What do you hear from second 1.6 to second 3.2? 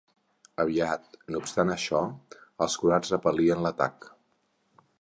això, els croats